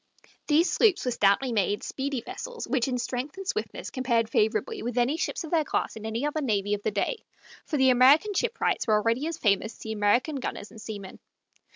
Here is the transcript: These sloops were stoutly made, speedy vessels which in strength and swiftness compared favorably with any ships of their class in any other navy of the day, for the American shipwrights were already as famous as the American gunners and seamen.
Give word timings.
These 0.47 0.73
sloops 0.73 1.05
were 1.05 1.11
stoutly 1.11 1.51
made, 1.51 1.83
speedy 1.83 2.21
vessels 2.21 2.67
which 2.67 2.87
in 2.87 2.97
strength 2.97 3.37
and 3.37 3.47
swiftness 3.47 3.91
compared 3.91 4.31
favorably 4.31 4.81
with 4.81 4.97
any 4.97 5.15
ships 5.15 5.43
of 5.43 5.51
their 5.51 5.63
class 5.63 5.95
in 5.95 6.07
any 6.07 6.25
other 6.25 6.41
navy 6.41 6.73
of 6.73 6.81
the 6.81 6.89
day, 6.89 7.23
for 7.67 7.77
the 7.77 7.91
American 7.91 8.33
shipwrights 8.33 8.87
were 8.87 8.95
already 8.95 9.27
as 9.27 9.37
famous 9.37 9.73
as 9.73 9.77
the 9.83 9.91
American 9.91 10.37
gunners 10.37 10.71
and 10.71 10.81
seamen. 10.81 11.19